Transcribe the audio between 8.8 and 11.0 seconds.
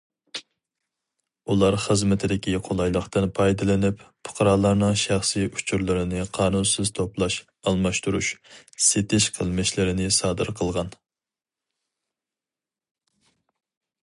سېتىش قىلمىشلىرىنى سادىر قىلغان.